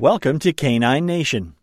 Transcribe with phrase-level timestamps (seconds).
[0.00, 1.56] Welcome to Canine Nation.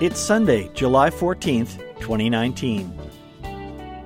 [0.00, 2.92] It's Sunday, July 14th, 2019.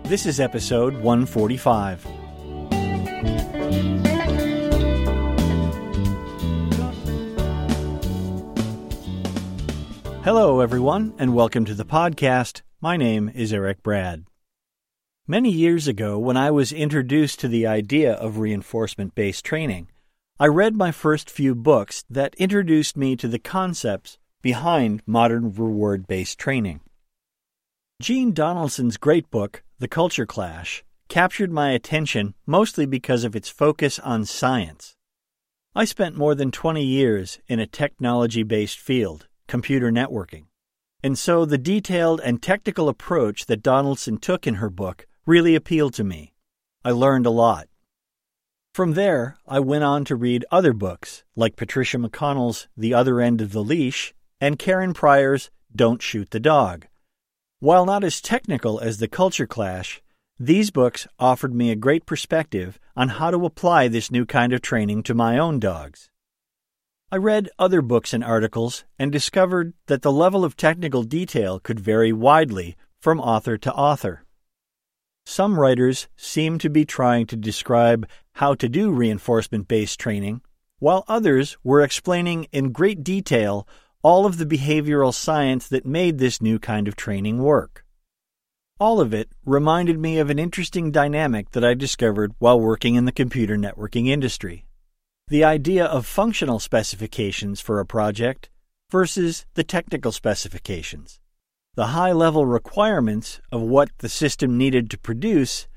[0.02, 2.09] This is episode 145.
[10.32, 12.62] Hello, everyone, and welcome to the podcast.
[12.80, 14.26] My name is Eric Brad.
[15.26, 19.88] Many years ago, when I was introduced to the idea of reinforcement based training,
[20.38, 26.06] I read my first few books that introduced me to the concepts behind modern reward
[26.06, 26.78] based training.
[28.00, 33.98] Jean Donaldson's great book, The Culture Clash, captured my attention mostly because of its focus
[33.98, 34.94] on science.
[35.74, 40.44] I spent more than 20 years in a technology based field computer networking.
[41.02, 45.92] And so the detailed and technical approach that Donaldson took in her book really appealed
[45.94, 46.32] to me.
[46.84, 47.66] I learned a lot.
[48.72, 53.40] From there, I went on to read other books like Patricia McConnell's The Other End
[53.40, 56.86] of the Leash and Karen Pryor's Don't Shoot the Dog.
[57.58, 60.00] While not as technical as The Culture Clash,
[60.38, 64.62] these books offered me a great perspective on how to apply this new kind of
[64.62, 66.08] training to my own dogs.
[67.12, 71.80] I read other books and articles and discovered that the level of technical detail could
[71.80, 74.24] vary widely from author to author.
[75.26, 80.42] Some writers seem to be trying to describe how to do reinforcement based training,
[80.78, 83.66] while others were explaining in great detail
[84.04, 87.84] all of the behavioral science that made this new kind of training work.
[88.78, 93.04] All of it reminded me of an interesting dynamic that I discovered while working in
[93.04, 94.64] the computer networking industry
[95.30, 98.50] the idea of functional specifications for a project
[98.90, 101.20] versus the technical specifications,
[101.76, 105.68] the high level requirements of what the system needed to produce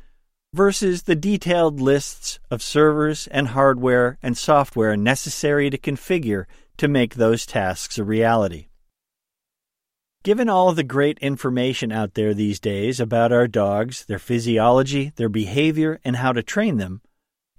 [0.55, 7.13] versus the detailed lists of servers and hardware and software necessary to configure to make
[7.13, 8.69] those tasks a reality.
[10.23, 15.29] Given all the great information out there these days about our dogs, their physiology, their
[15.29, 17.01] behavior, and how to train them,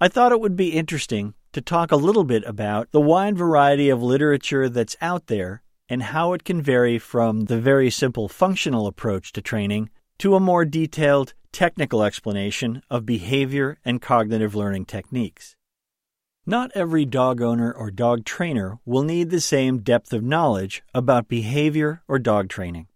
[0.01, 3.89] I thought it would be interesting to talk a little bit about the wide variety
[3.89, 8.89] of literature that's out there and how it can vary from the very simple functional
[8.89, 9.89] approach to training
[10.19, 15.55] to a more detailed technical explanation of behavior and cognitive learning techniques.
[16.45, 21.29] Not every dog owner or dog trainer will need the same depth of knowledge about
[21.29, 22.89] behavior or dog training.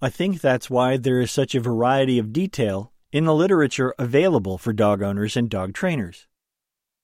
[0.00, 4.56] I think that's why there is such a variety of detail in the literature available
[4.56, 6.26] for dog owners and dog trainers.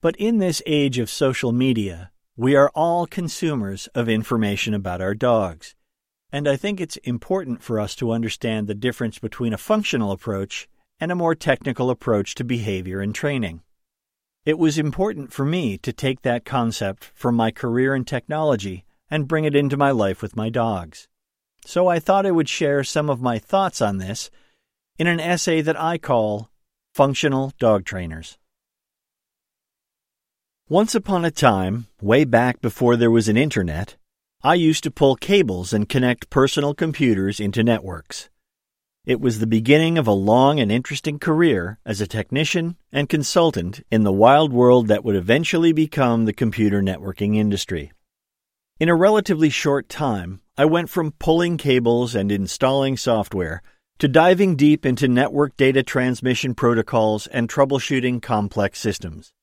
[0.01, 5.13] But in this age of social media, we are all consumers of information about our
[5.13, 5.75] dogs.
[6.31, 10.67] And I think it's important for us to understand the difference between a functional approach
[10.99, 13.61] and a more technical approach to behavior and training.
[14.43, 19.27] It was important for me to take that concept from my career in technology and
[19.27, 21.07] bring it into my life with my dogs.
[21.63, 24.31] So I thought I would share some of my thoughts on this
[24.97, 26.49] in an essay that I call
[26.95, 28.39] Functional Dog Trainers.
[30.71, 33.97] Once upon a time, way back before there was an internet,
[34.41, 38.29] I used to pull cables and connect personal computers into networks.
[39.05, 43.85] It was the beginning of a long and interesting career as a technician and consultant
[43.91, 47.91] in the wild world that would eventually become the computer networking industry.
[48.79, 53.61] In a relatively short time, I went from pulling cables and installing software
[53.99, 59.33] to diving deep into network data transmission protocols and troubleshooting complex systems.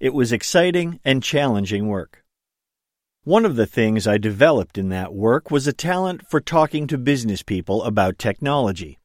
[0.00, 2.24] It was exciting and challenging work.
[3.24, 6.96] One of the things I developed in that work was a talent for talking to
[6.96, 8.98] business people about technology.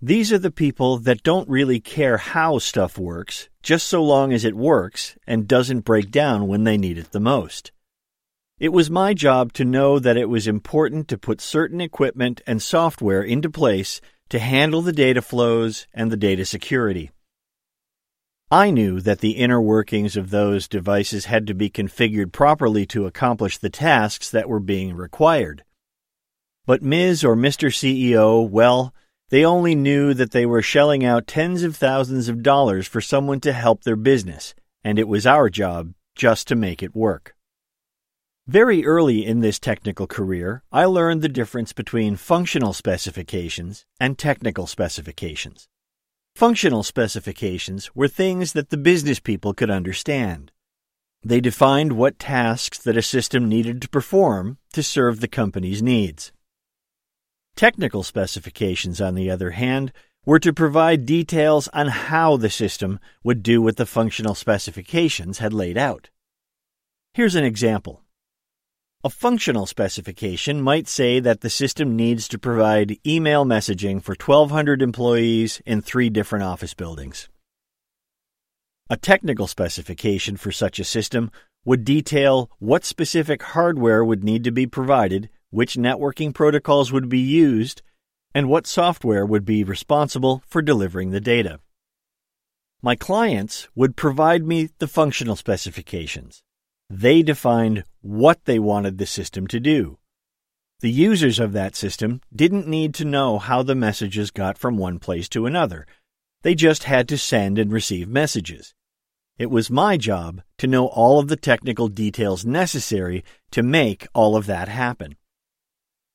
[0.00, 4.44] These are the people that don't really care how stuff works, just so long as
[4.44, 7.72] it works and doesn't break down when they need it the most.
[8.60, 12.62] It was my job to know that it was important to put certain equipment and
[12.62, 17.10] software into place to handle the data flows and the data security.
[18.50, 23.04] I knew that the inner workings of those devices had to be configured properly to
[23.04, 25.64] accomplish the tasks that were being required.
[26.64, 27.24] But Ms.
[27.24, 27.70] or Mr.
[27.72, 28.94] CEO, well,
[29.30, 33.40] they only knew that they were shelling out tens of thousands of dollars for someone
[33.40, 34.54] to help their business,
[34.84, 37.34] and it was our job just to make it work.
[38.46, 44.68] Very early in this technical career, I learned the difference between functional specifications and technical
[44.68, 45.68] specifications.
[46.36, 50.52] Functional specifications were things that the business people could understand.
[51.24, 56.32] They defined what tasks that a system needed to perform to serve the company's needs.
[57.56, 59.94] Technical specifications, on the other hand,
[60.26, 65.54] were to provide details on how the system would do what the functional specifications had
[65.54, 66.10] laid out.
[67.14, 68.02] Here's an example.
[69.06, 74.82] A functional specification might say that the system needs to provide email messaging for 1,200
[74.82, 77.28] employees in three different office buildings.
[78.90, 81.30] A technical specification for such a system
[81.64, 87.20] would detail what specific hardware would need to be provided, which networking protocols would be
[87.20, 87.82] used,
[88.34, 91.60] and what software would be responsible for delivering the data.
[92.82, 96.42] My clients would provide me the functional specifications.
[96.88, 99.98] They defined what they wanted the system to do.
[100.80, 104.98] The users of that system didn't need to know how the messages got from one
[104.98, 105.86] place to another.
[106.42, 108.74] They just had to send and receive messages.
[109.38, 114.36] It was my job to know all of the technical details necessary to make all
[114.36, 115.16] of that happen.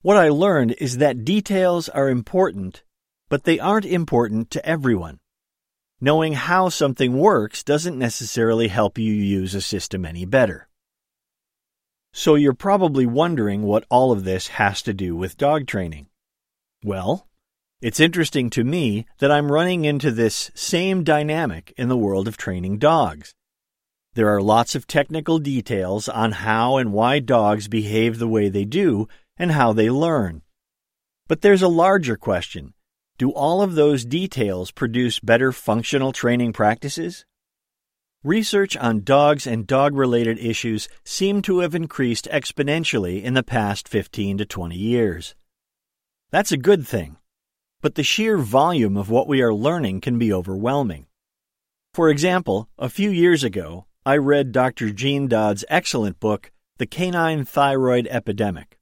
[0.01, 2.83] What I learned is that details are important,
[3.29, 5.19] but they aren't important to everyone.
[6.03, 10.67] Knowing how something works doesn't necessarily help you use a system any better.
[12.11, 16.07] So you're probably wondering what all of this has to do with dog training.
[16.83, 17.27] Well,
[17.81, 22.35] it's interesting to me that I'm running into this same dynamic in the world of
[22.35, 23.35] training dogs.
[24.15, 28.65] There are lots of technical details on how and why dogs behave the way they
[28.65, 29.07] do
[29.37, 30.41] and how they learn.
[31.27, 32.73] But there's a larger question.
[33.21, 37.23] Do all of those details produce better functional training practices?
[38.23, 43.87] Research on dogs and dog related issues seem to have increased exponentially in the past
[43.87, 45.35] 15 to 20 years.
[46.31, 47.17] That's a good thing
[47.79, 51.05] but the sheer volume of what we are learning can be overwhelming.
[51.93, 54.89] For example, a few years ago, I read Dr.
[54.91, 58.79] Jean Dodds' excellent book, The Canine Thyroid Epidemic.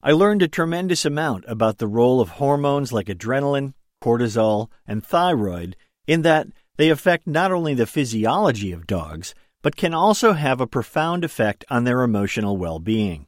[0.00, 5.76] I learned a tremendous amount about the role of hormones like adrenaline, cortisol, and thyroid
[6.06, 6.46] in that
[6.76, 11.64] they affect not only the physiology of dogs, but can also have a profound effect
[11.68, 13.26] on their emotional well being.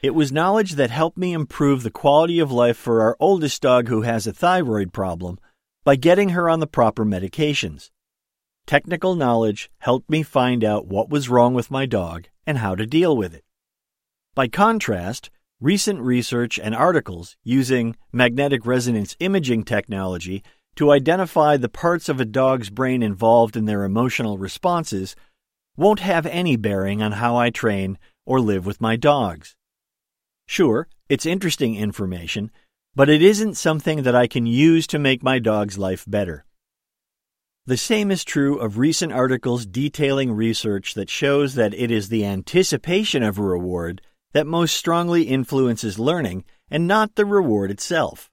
[0.00, 3.88] It was knowledge that helped me improve the quality of life for our oldest dog
[3.88, 5.38] who has a thyroid problem
[5.84, 7.90] by getting her on the proper medications.
[8.66, 12.84] Technical knowledge helped me find out what was wrong with my dog and how to
[12.84, 13.44] deal with it.
[14.34, 15.30] By contrast,
[15.60, 20.42] recent research and articles using magnetic resonance imaging technology
[20.74, 25.16] to identify the parts of a dog's brain involved in their emotional responses
[25.76, 29.56] won't have any bearing on how I train or live with my dogs.
[30.46, 32.50] Sure, it's interesting information,
[32.94, 36.44] but it isn't something that I can use to make my dog's life better.
[37.64, 42.24] The same is true of recent articles detailing research that shows that it is the
[42.24, 44.02] anticipation of a reward
[44.36, 48.30] that most strongly influences learning and not the reward itself.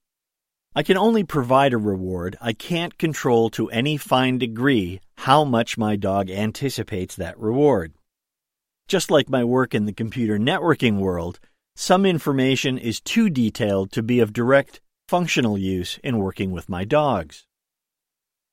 [0.75, 2.35] I can only provide a reward.
[2.41, 7.93] I can't control to any fine degree how much my dog anticipates that reward.
[8.89, 11.39] Just like my work in the computer networking world,
[11.73, 16.83] some information is too detailed to be of direct functional use in working with my
[16.83, 17.47] dogs.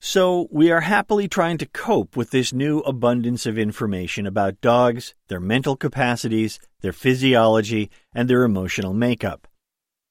[0.02, 5.14] So, we are happily trying to cope with this new abundance of information about dogs,
[5.28, 9.46] their mental capacities, their physiology, and their emotional makeup.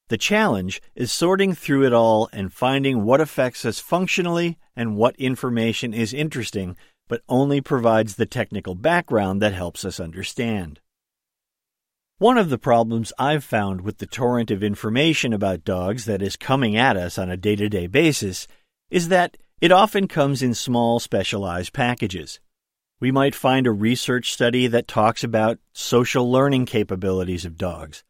[0.08, 5.16] The challenge is sorting through it all and finding what affects us functionally and what
[5.16, 6.76] information is interesting
[7.08, 10.78] but only provides the technical background that helps us understand.
[12.18, 16.36] One of the problems I've found with the torrent of information about dogs that is
[16.36, 18.46] coming at us on a day to day basis
[18.90, 22.40] is that it often comes in small, specialized packages.
[22.98, 28.02] We might find a research study that talks about social learning capabilities of dogs,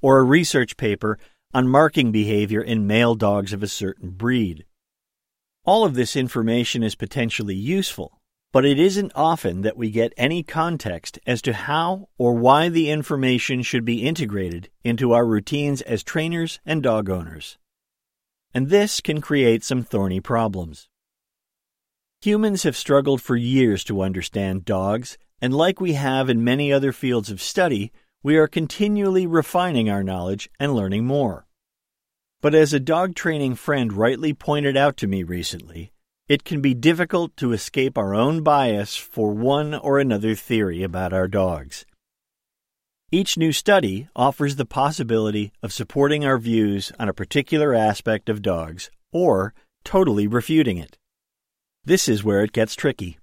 [0.00, 1.18] or a research paper
[1.52, 4.64] on marking behavior in male dogs of a certain breed.
[5.64, 8.20] All of this information is potentially useful,
[8.52, 12.90] but it isn't often that we get any context as to how or why the
[12.90, 17.58] information should be integrated into our routines as trainers and dog owners.
[18.54, 20.88] And this can create some thorny problems.
[22.24, 26.90] Humans have struggled for years to understand dogs, and like we have in many other
[26.90, 31.46] fields of study, we are continually refining our knowledge and learning more.
[32.40, 35.92] But as a dog training friend rightly pointed out to me recently,
[36.26, 41.12] it can be difficult to escape our own bias for one or another theory about
[41.12, 41.84] our dogs.
[43.12, 48.40] Each new study offers the possibility of supporting our views on a particular aspect of
[48.40, 49.52] dogs or
[49.84, 50.96] totally refuting it.
[51.86, 53.18] This is where it gets tricky.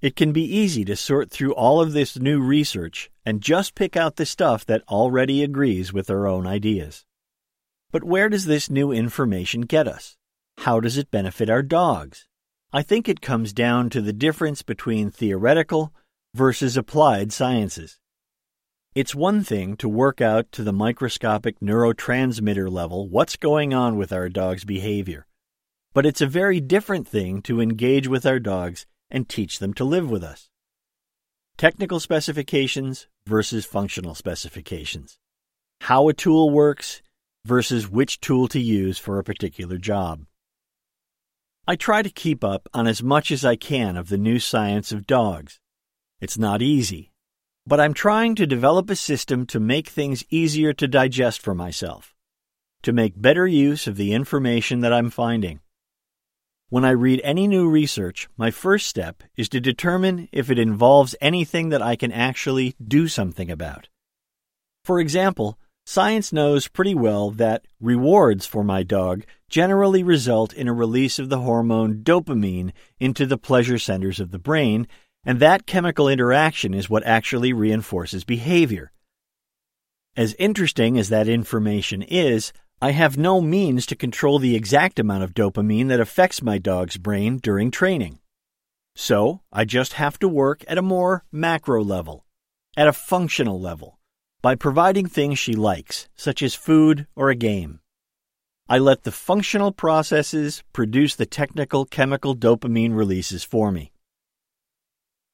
[0.00, 3.96] It can be easy to sort through all of this new research and just pick
[3.96, 7.04] out the stuff that already agrees with our own ideas.
[7.90, 10.16] But where does this new information get us?
[10.58, 12.28] How does it benefit our dogs?
[12.72, 15.92] I think it comes down to the difference between theoretical
[16.32, 17.98] versus applied sciences.
[18.94, 24.12] It's one thing to work out to the microscopic neurotransmitter level what's going on with
[24.12, 25.26] our dog's behavior,
[25.92, 29.84] but it's a very different thing to engage with our dogs and teach them to
[29.84, 30.50] live with us.
[31.56, 35.18] Technical specifications versus functional specifications.
[35.82, 37.02] How a tool works
[37.44, 40.24] versus which tool to use for a particular job.
[41.66, 44.92] I try to keep up on as much as I can of the new science
[44.92, 45.60] of dogs.
[46.20, 47.12] It's not easy,
[47.66, 52.14] but I'm trying to develop a system to make things easier to digest for myself,
[52.82, 55.60] to make better use of the information that I'm finding.
[56.70, 61.14] When I read any new research, my first step is to determine if it involves
[61.20, 63.88] anything that I can actually do something about.
[64.84, 70.72] For example, Science knows pretty well that rewards for my dog generally result in a
[70.72, 74.86] release of the hormone dopamine into the pleasure centers of the brain,
[75.24, 78.92] and that chemical interaction is what actually reinforces behavior.
[80.16, 85.22] As interesting as that information is, I have no means to control the exact amount
[85.22, 88.20] of dopamine that affects my dog's brain during training.
[88.96, 92.24] So, I just have to work at a more macro level,
[92.78, 93.98] at a functional level
[94.42, 97.80] by providing things she likes, such as food or a game.
[98.66, 103.92] I let the functional processes produce the technical chemical dopamine releases for me.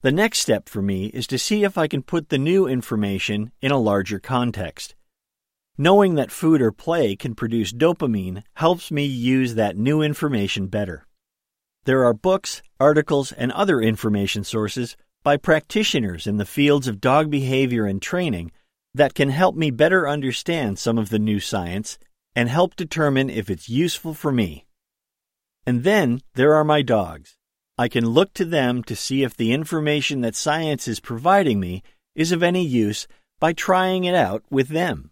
[0.02, 3.52] The next step for me is to see if I can put the new information
[3.62, 4.96] in a larger context.
[5.78, 11.06] Knowing that food or play can produce dopamine helps me use that new information better.
[11.84, 17.30] There are books, articles, and other information sources by practitioners in the fields of dog
[17.30, 18.52] behavior and training
[18.94, 21.98] that can help me better understand some of the new science
[22.34, 24.64] and help determine if it's useful for me.
[25.66, 27.36] And then there are my dogs.
[27.76, 31.82] I can look to them to see if the information that science is providing me
[32.14, 33.06] is of any use
[33.38, 35.10] by trying it out with them.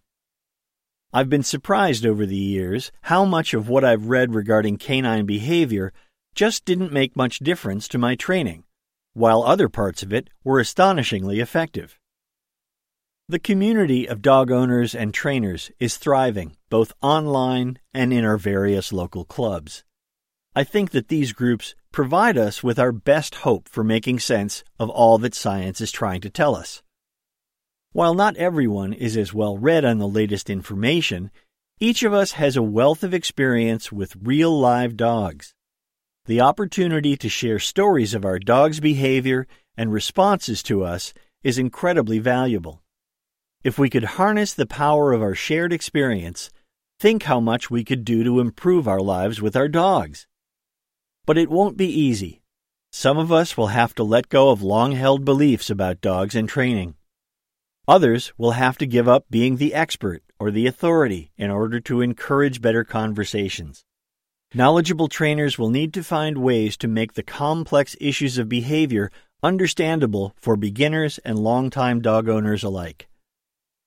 [1.17, 5.93] I've been surprised over the years how much of what I've read regarding canine behavior
[6.35, 8.65] just didn't make much difference to my training,
[9.13, 12.01] while other parts of it were astonishingly effective.
[13.29, 18.93] The community of dog owners and trainers is thriving, both online and in our various
[18.93, 19.85] local clubs.
[20.57, 24.91] I think that these groups provide us with our best hope for making sense of
[24.91, 26.83] all that science is trying to tell us.
[27.95, 31.31] While not everyone is as well read on the latest information,
[31.79, 35.55] each of us has a wealth of experience with real live dogs.
[36.25, 39.47] The opportunity to share stories of our dog's behavior
[39.77, 42.83] and responses to us is incredibly valuable.
[43.63, 46.51] If we could harness the power of our shared experience,
[46.99, 50.27] think how much we could do to improve our lives with our dogs.
[51.27, 52.43] But it won't be easy.
[52.91, 56.49] Some of us will have to let go of long held beliefs about dogs and
[56.49, 56.97] training.
[57.87, 62.01] Others will have to give up being the expert or the authority in order to
[62.01, 63.85] encourage better conversations.
[64.55, 69.11] Knowledgeable trainers will need to find ways to make the complex issues of behavior
[69.43, 73.07] understandable for beginners and longtime dog owners alike.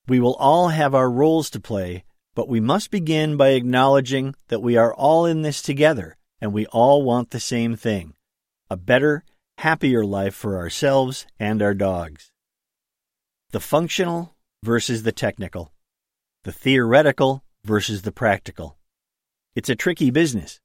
[0.06, 4.62] We will all have our roles to play, but we must begin by acknowledging that
[4.62, 8.14] we are all in this together and we all want the same thing
[8.70, 9.24] a better,
[9.56, 12.30] happier life for ourselves and our dogs.
[13.50, 15.72] The functional versus the technical,
[16.44, 18.76] the theoretical versus the practical.
[19.56, 20.60] It's a tricky business.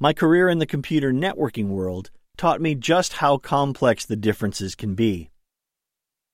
[0.00, 4.96] My career in the computer networking world taught me just how complex the differences can
[4.96, 5.30] be.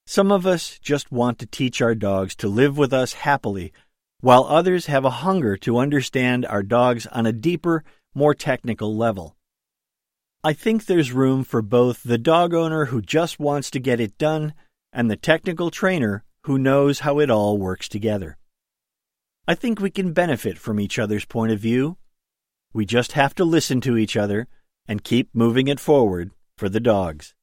[0.07, 3.75] Some of us just want to teach our dogs to live with us happily,
[4.23, 7.85] while others have a hunger to understand our dogs on a deeper,
[8.15, 9.37] more technical level.
[10.43, 14.17] I think there's room for both the dog owner who just wants to get it
[14.17, 14.55] done
[14.93, 18.37] and the technical trainer who knows how it all works together.
[19.47, 21.97] I think we can benefit from each other's point of view.
[22.73, 24.47] We just have to listen to each other
[24.87, 27.35] and keep moving it forward for the dogs.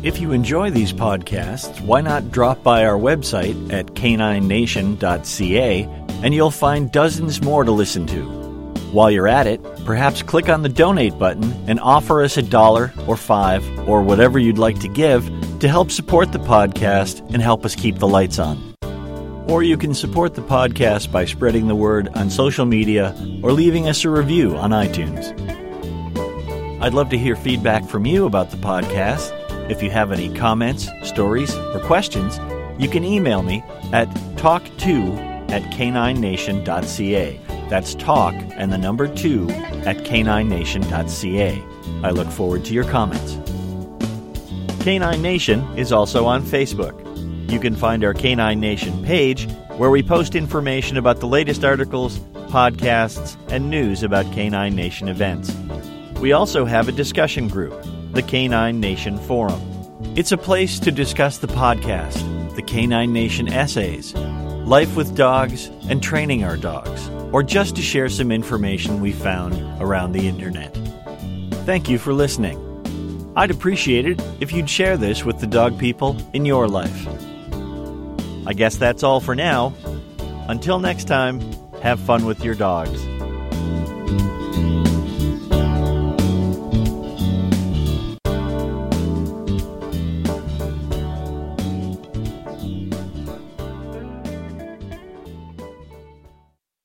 [0.00, 5.84] If you enjoy these podcasts, why not drop by our website at caninenation.ca
[6.22, 8.47] and you'll find dozens more to listen to.
[8.92, 12.92] While you're at it, perhaps click on the donate button and offer us a dollar
[13.06, 15.26] or five or whatever you'd like to give
[15.60, 18.74] to help support the podcast and help us keep the lights on.
[19.48, 23.88] Or you can support the podcast by spreading the word on social media or leaving
[23.88, 25.34] us a review on iTunes.
[26.80, 29.34] I'd love to hear feedback from you about the podcast
[29.70, 32.38] if you have any comments, stories, or questions,
[32.78, 37.40] You can email me at talk2 at caninenation.ca.
[37.68, 41.62] That's talk and the number 2 at caninenation.ca.
[42.02, 43.38] I look forward to your comments.
[44.82, 47.04] Canine Nation is also on Facebook.
[47.50, 52.18] You can find our Canine Nation page where we post information about the latest articles,
[52.48, 55.54] podcasts, and news about Canine Nation events.
[56.20, 57.74] We also have a discussion group,
[58.12, 59.60] the Canine Nation Forum.
[60.16, 64.14] It's a place to discuss the podcast, the Canine Nation essays,
[64.64, 69.54] life with dogs, and training our dogs, or just to share some information we found
[69.82, 70.74] around the internet.
[71.64, 72.64] Thank you for listening.
[73.36, 77.06] I'd appreciate it if you'd share this with the dog people in your life.
[78.46, 79.74] I guess that's all for now.
[80.48, 81.40] Until next time,
[81.82, 83.07] have fun with your dogs.